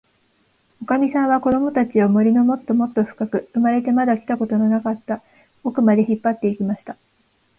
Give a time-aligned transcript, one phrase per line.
[0.81, 5.21] おかみさんは、こどもたちを、森のもっともっとふかく、生まれてまだ来たことのなかった
[5.63, 6.97] おくまで、引っぱって行きました。